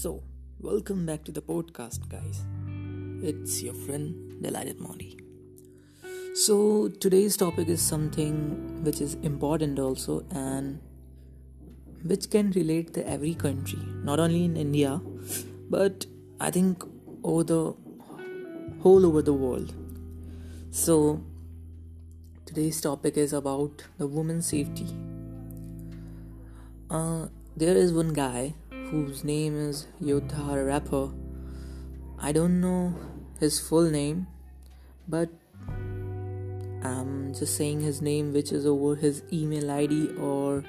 So, 0.00 0.22
welcome 0.58 1.04
back 1.04 1.24
to 1.24 1.30
the 1.30 1.42
podcast, 1.42 2.08
guys. 2.08 2.38
It's 3.22 3.62
your 3.62 3.74
friend 3.74 4.42
Delhited 4.42 4.80
Monty. 4.80 5.18
So, 6.34 6.88
today's 6.88 7.36
topic 7.36 7.68
is 7.68 7.82
something 7.82 8.82
which 8.82 9.02
is 9.02 9.16
important 9.16 9.78
also 9.78 10.24
and 10.30 10.80
which 12.02 12.30
can 12.30 12.50
relate 12.52 12.94
to 12.94 13.06
every 13.06 13.34
country, 13.34 13.78
not 14.02 14.20
only 14.20 14.46
in 14.46 14.56
India, 14.56 15.02
but 15.68 16.06
I 16.40 16.50
think 16.50 16.82
over 17.22 17.44
the 17.44 17.74
whole 18.80 19.04
over 19.04 19.20
the 19.20 19.34
world. 19.34 19.74
So, 20.70 21.22
today's 22.46 22.80
topic 22.80 23.18
is 23.18 23.34
about 23.34 23.84
the 23.98 24.06
women's 24.06 24.46
safety. 24.46 24.88
Uh, 26.88 27.26
there 27.54 27.76
is 27.76 27.92
one 27.92 28.14
guy 28.14 28.54
whose 28.90 29.22
name 29.22 29.56
is 29.56 29.86
Yodha 30.02 30.66
Rapper. 30.66 31.10
I 32.18 32.32
don't 32.32 32.60
know 32.60 32.92
his 33.38 33.60
full 33.60 33.88
name, 33.88 34.26
but 35.06 35.28
I'm 36.82 37.32
just 37.32 37.56
saying 37.56 37.80
his 37.80 38.02
name, 38.02 38.32
which 38.32 38.50
is 38.50 38.66
over 38.66 38.96
his 38.96 39.22
email 39.32 39.70
ID 39.70 40.16
or 40.18 40.64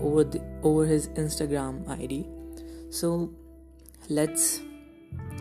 over 0.00 0.24
the 0.24 0.42
over 0.62 0.86
his 0.86 1.08
Instagram 1.08 1.86
ID. 1.88 2.26
So 2.90 3.30
let's 4.08 4.62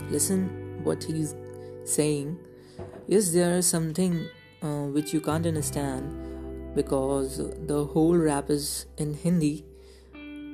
listen 0.09 0.81
what 0.83 1.03
he's 1.03 1.35
saying. 1.85 2.37
Yes, 3.07 3.31
there 3.31 3.61
something 3.61 4.27
uh, 4.61 4.87
which 4.97 5.13
you 5.13 5.21
can't 5.21 5.45
understand 5.45 6.75
because 6.75 7.37
the 7.67 7.85
whole 7.85 8.17
rap 8.17 8.49
is 8.49 8.87
in 8.97 9.13
Hindi. 9.13 9.63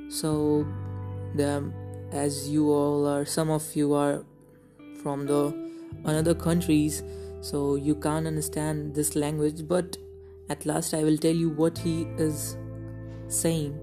So 0.10 0.68
them 1.36 1.74
as 2.12 2.50
you 2.50 2.72
all 2.72 3.08
are 3.08 3.26
some 3.26 3.50
of 3.50 3.76
you 3.76 3.94
are 3.94 4.24
from 5.02 5.26
the 5.26 5.54
another 6.06 6.34
countries 6.34 7.04
so 7.42 7.76
you 7.76 7.96
can't 7.96 8.28
understand 8.28 8.96
this 8.96 9.16
language 9.16 9.68
but 9.68 9.98
at 10.50 10.66
last 10.66 10.94
i 10.94 11.04
will 11.04 11.18
tell 11.18 11.36
you 11.36 11.50
what 11.50 11.78
he 11.78 12.04
is 12.18 12.58
saying 13.28 13.80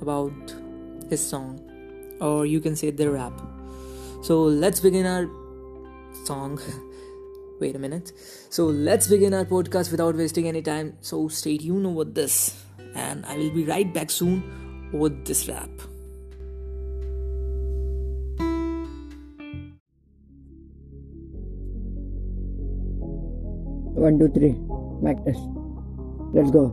about 0.00 0.54
his 1.08 1.26
song 1.26 1.58
or 2.20 2.46
you 2.46 2.60
can 2.60 2.76
say 2.76 2.90
the 2.90 3.10
rap. 3.10 3.32
So 4.22 4.42
let's 4.42 4.80
begin 4.80 5.06
our 5.06 5.28
song. 6.24 6.60
Wait 7.60 7.76
a 7.76 7.78
minute. 7.78 8.12
So 8.48 8.66
let's 8.66 9.06
begin 9.06 9.34
our 9.34 9.44
podcast 9.44 9.90
without 9.90 10.14
wasting 10.16 10.48
any 10.48 10.62
time. 10.62 10.96
So 11.00 11.28
stay 11.28 11.58
tuned 11.58 11.86
over 11.86 12.04
this 12.04 12.64
and 12.94 13.24
i 13.26 13.36
will 13.36 13.50
be 13.50 13.64
right 13.64 13.94
back 13.94 14.10
soon 14.10 14.90
with 14.92 15.24
this 15.24 15.48
rap 15.48 15.70
One, 23.94 24.18
two, 24.18 24.28
three. 24.28 24.54
Mic 25.02 25.24
test. 25.24 25.40
Let's 26.32 26.50
go. 26.50 26.64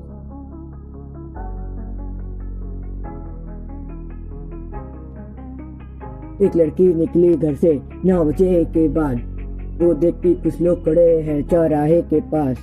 एक 6.41 6.55
लड़की 6.55 6.93
निकली 6.93 7.33
घर 7.35 7.55
से 7.61 7.73
नौ 8.05 8.23
बजे 8.25 8.63
के 8.73 8.88
बाद 8.97 9.79
वो 9.81 9.93
देखती 10.01 10.33
कुछ 10.43 10.59
लोग 10.61 10.83
खड़े 10.85 11.05
हैं 11.21 11.41
चौराहे 11.47 12.01
के 12.11 12.19
पास 12.33 12.57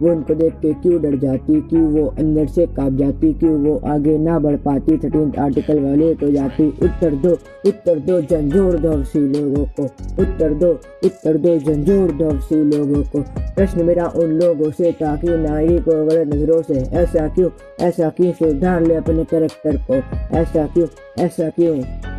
वो 0.00 0.10
उनको 0.10 0.34
देख 0.34 0.54
के 0.54 0.72
क्यों 0.74 1.00
डर 1.02 1.16
जाती, 1.18 1.60
क्यों 1.60 1.82
वो 1.90 2.06
अंदर 2.18 2.46
से 2.46 2.66
काँप 2.66 2.92
जाती, 2.92 3.32
क्यों 3.34 3.54
वो 3.58 3.76
आगे 3.86 4.16
ना 4.18 4.38
बढ़ 4.38 4.56
पाती 4.56 4.96
थर्टीन 4.98 5.32
आर्टिकल 5.38 5.80
वाले 5.80 6.14
को 6.14 6.30
जाती, 6.30 6.68
उत्तर 6.82 7.14
दो 7.16 7.32
उत्तर 7.68 7.98
दो 7.98 8.20
झंझोर 8.20 8.78
दो 8.78 9.02
सी 9.04 9.20
लोगों 9.28 9.64
को, 9.76 9.84
उत्तर 10.22 10.54
दो 10.54 10.70
उत्तर 11.04 11.36
दो 11.36 11.58
झंझोर 11.58 12.12
दो 12.12 12.38
सी 12.40 12.62
लोगों 12.66 13.02
को। 13.02 13.20
प्रश्न 13.54 13.84
मेरा 13.84 14.06
उन 14.16 14.32
लोगों 14.32 14.70
से, 14.70 14.92
ताकि 14.92 15.36
नारी 15.38 15.78
को 15.78 16.04
गलत 16.06 16.34
नज़रों 16.34 16.62
से, 16.62 16.80
ऐसा 16.96 17.28
क्यों 17.28 17.50
ऐसा 17.80 18.08
क्यों 18.08 18.32
सुधार 18.32 18.82
ले 18.82 18.94
अपने 18.94 19.24
करेक्टर 19.24 19.76
को, 19.90 20.02
ऐसा 20.38 20.66
क्यों 20.66 20.88
ऐसा 21.18 21.48
क्यों? 21.50 22.13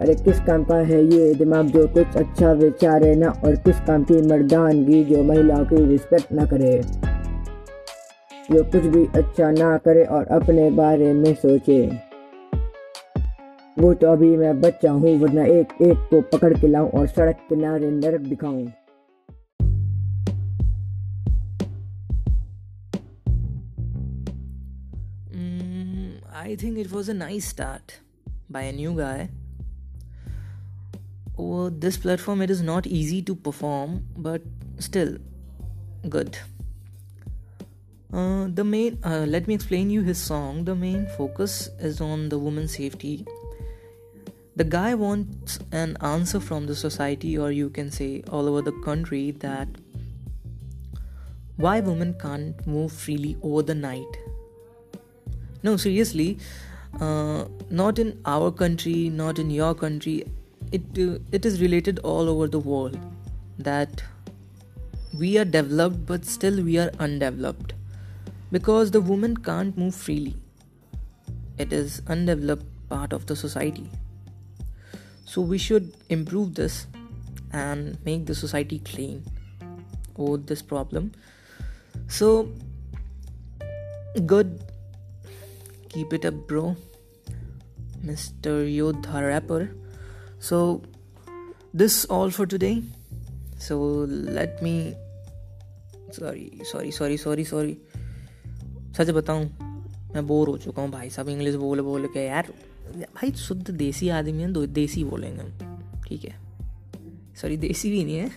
अरे 0.00 0.14
किस 0.14 0.38
काम 0.40 0.64
का 0.64 0.76
है 0.88 1.02
ये? 1.04 1.34
दिमाग 1.34 1.66
जो 1.66 1.86
कुछ 1.88 2.16
अच्छा 2.16 2.52
विचारे 2.52 3.14
ना, 3.14 3.28
और 3.44 3.56
किस 3.56 3.80
काम 3.80 4.04
की 4.04 4.20
मर्दानगी 4.28 5.02
जो 5.04 5.22
महिलाओं 5.22 5.64
की 5.64 5.84
रिस्पेक्ट 5.86 6.32
ना 6.32 6.44
करे। 6.44 6.80
जो 8.50 8.62
कुछ 8.64 8.86
भी 8.94 9.04
अच्छा 9.14 9.50
ना 9.50 9.76
करे 9.78 10.04
और 10.04 10.26
अपने 10.38 10.70
बारे 10.70 11.12
में 11.12 11.34
सोचे। 11.34 11.80
वो 13.78 13.92
तो 13.94 14.12
अभी 14.12 14.36
मैं 14.36 14.60
बच्चा 14.60 14.90
हूँ, 14.90 15.16
वरना 15.18 15.44
एक 15.44 15.72
एक 15.82 16.08
को 16.10 16.20
पकड़ 16.32 16.52
के 16.58 16.68
लाऊं 16.68 16.90
और 16.90 17.06
सड़क 17.06 17.46
किनारे 17.48 17.90
नरक 17.90 18.20
दिखाऊँ। 18.20 18.68
Think 26.60 26.78
it 26.78 26.90
was 26.92 27.08
a 27.08 27.14
nice 27.14 27.46
start 27.48 27.92
by 28.50 28.62
a 28.62 28.72
new 28.72 28.92
guy. 28.96 29.28
Over 31.40 31.70
this 31.70 31.96
platform, 31.96 32.42
it 32.42 32.50
is 32.50 32.62
not 32.62 32.86
easy 32.86 33.22
to 33.22 33.34
perform, 33.34 34.04
but 34.16 34.42
still 34.78 35.16
good. 36.08 36.38
Uh, 38.12 38.48
the 38.60 38.64
main, 38.64 38.98
uh, 39.04 39.24
let 39.34 39.46
me 39.48 39.54
explain 39.54 39.90
you 39.90 40.02
his 40.02 40.18
song. 40.18 40.64
The 40.64 40.74
main 40.74 41.06
focus 41.16 41.70
is 41.78 42.00
on 42.00 42.28
the 42.28 42.38
woman's 42.38 42.76
safety. 42.76 43.26
The 44.56 44.64
guy 44.64 44.94
wants 44.94 45.60
an 45.72 45.96
answer 46.00 46.40
from 46.40 46.66
the 46.66 46.76
society, 46.76 47.38
or 47.38 47.52
you 47.52 47.70
can 47.70 47.90
say 47.90 48.22
all 48.30 48.48
over 48.48 48.60
the 48.60 48.76
country, 48.88 49.30
that 49.46 49.68
why 51.56 51.78
women 51.80 52.12
can't 52.14 52.66
move 52.66 52.90
freely 52.90 53.36
over 53.42 53.62
the 53.62 53.74
night 53.74 54.20
no 55.62 55.76
seriously 55.76 56.38
uh, 57.00 57.44
not 57.68 57.98
in 57.98 58.18
our 58.24 58.50
country 58.50 59.10
not 59.10 59.38
in 59.38 59.50
your 59.50 59.74
country 59.74 60.24
it 60.72 60.82
uh, 60.98 61.18
it 61.32 61.44
is 61.44 61.60
related 61.60 61.98
all 62.00 62.28
over 62.28 62.46
the 62.48 62.58
world 62.58 62.98
that 63.58 64.02
we 65.18 65.36
are 65.38 65.44
developed 65.44 66.06
but 66.06 66.24
still 66.24 66.62
we 66.62 66.78
are 66.78 66.90
undeveloped. 66.98 67.74
Because 68.52 68.90
the 68.90 69.00
woman 69.00 69.36
can't 69.36 69.76
move 69.78 69.94
freely. 69.94 70.36
It 71.58 71.72
is 71.72 72.02
undeveloped 72.08 72.64
part 72.88 73.12
of 73.12 73.26
the 73.26 73.36
society. 73.36 73.88
So 75.24 75.40
we 75.40 75.58
should 75.58 75.92
improve 76.08 76.54
this 76.54 76.86
and 77.52 77.96
make 78.04 78.26
the 78.26 78.34
society 78.34 78.80
clean 78.80 79.24
over 80.16 80.36
this 80.36 80.62
problem. 80.62 81.12
So 82.08 82.52
good. 84.26 84.64
Keep 85.88 86.12
it 86.12 86.24
up 86.24 86.34
bro. 86.46 86.76
Mr 88.04 88.66
yodha 88.74 89.26
rapper 89.26 89.70
so, 90.40 90.78
this 91.76 92.06
all 92.10 92.30
for 92.30 92.46
today. 92.46 92.82
So, 93.58 93.76
let 94.28 94.64
me 94.64 94.92
sorry 96.12 96.60
sorry 96.62 96.92
sorry 96.92 97.16
sorry 97.16 97.44
sorry 97.44 97.78
सच 98.98 99.10
बताऊँ, 99.10 99.44
मैं 100.14 100.26
bore 100.26 100.48
हो 100.48 100.58
चुका 100.58 100.82
हूँ। 100.82 100.90
भाई 100.90 101.10
साहब 101.10 101.28
English 101.28 101.54
बोल 101.54 101.80
बोल 101.80 102.06
के 102.06 102.26
यार? 102.26 102.52
भाई, 102.96 103.32
शुद्ध 103.32 103.70
देसी 103.70 104.08
आदमी 104.08 104.42
है 104.42 104.66
देसी 104.66 105.04
बोलेंगे 105.04 105.40
हम, 105.40 105.94
ठीक 106.08 106.24
है? 106.24 106.34
सॉरी 107.36 107.56
देसी 107.56 107.90
भी 107.90 108.04
नहीं 108.04 108.16
है 108.16 108.30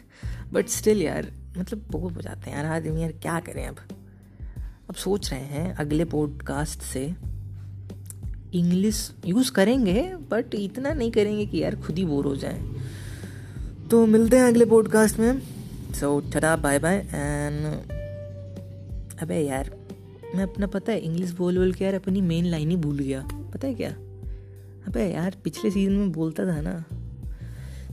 बट 0.54 0.68
स्टिल 0.68 1.02
यार 1.02 1.32
मतलब 1.58 1.88
बोर 1.92 2.14
हो 2.14 2.22
जाते 2.22 2.50
हैं 2.50 2.58
यार 2.58 2.66
आदमी, 2.66 3.02
यार 3.02 3.12
क्या 3.12 3.40
करें 3.40 3.68
अब? 3.68 3.76
अब 4.90 4.96
सोच 4.96 5.32
रहे 5.32 5.42
हैं, 5.42 5.74
अगले 5.74 6.06
पॉडकास्ट 6.06 6.82
से 6.82 7.16
इंग्लिश 8.54 9.12
यूज़ 9.26 9.52
करेंगे 9.52 10.02
बट 10.32 10.56
इतना 10.56 10.94
नहीं 10.94 11.12
करेंगे 11.12 11.46
कि 11.46 11.64
यार 11.64 11.76
खुद 11.76 11.98
ही 11.98 12.06
बोर 12.06 12.26
हो 12.26 12.36
जाए। 12.36 12.62
तो 13.92 14.06
मिलते 14.06 14.38
हैं 14.38 14.44
अगले 14.44 14.66
पॉडकास्ट 14.66 15.20
में। 15.20 15.42
So 15.94 16.20
tata 16.34 16.56
bye 16.56 16.80
bye 16.80 16.96
and 16.96 17.66
अबे 19.22 19.40
यार, 19.40 19.72
मैं 20.36 20.44
अपना 20.44 20.68
पता 20.68 20.92
है 20.92 21.00
इंग्लिश 21.00 21.32
बोल 21.32 21.58
बोल 21.58 21.74
के 21.74 21.86
यार 21.86 21.94
अपनी 21.94 22.22
मेन 22.22 22.46
लाइन 22.46 22.70
ही 22.70 22.76
भूल 22.76 23.00
गया। 23.00 23.22
पता 23.54 23.68
है 23.68 23.74
क्या? 23.74 23.90
अबे 24.88 25.04
यार, 25.14 25.36
पिछले 25.44 25.72
सीज़न 25.72 25.92
में 25.92 26.12
बोलता 26.12 26.46
था 26.46 26.62
ना। 26.62 26.84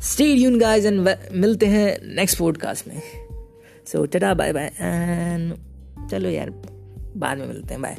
स्टे 0.01 0.35
ट्यून 0.37 0.59
गाइस 0.59 0.85
एंड 0.85 1.09
मिलते 1.33 1.67
हैं 1.67 2.15
नेक्स्ट 2.15 2.39
पॉडकास्ट 2.39 2.89
में। 2.89 3.03
So 3.87 4.07
tata 4.07 4.35
bye 4.35 4.53
bye 4.53 4.73
and 4.81 5.55
चलो 6.11 6.29
यार, 6.29 6.51
बाद 7.17 7.39
में 7.39 7.47
मिलते 7.47 7.75
हैं 7.75 7.83
बाय 7.83 7.97